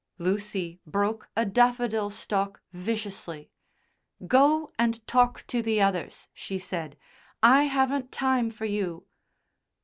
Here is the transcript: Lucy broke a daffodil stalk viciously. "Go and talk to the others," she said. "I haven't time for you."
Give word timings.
Lucy 0.17 0.79
broke 0.87 1.29
a 1.35 1.45
daffodil 1.45 2.09
stalk 2.09 2.63
viciously. 2.73 3.51
"Go 4.25 4.71
and 4.79 5.05
talk 5.05 5.45
to 5.45 5.61
the 5.61 5.79
others," 5.79 6.27
she 6.33 6.57
said. 6.57 6.97
"I 7.43 7.65
haven't 7.65 8.11
time 8.11 8.49
for 8.49 8.65
you." 8.65 9.05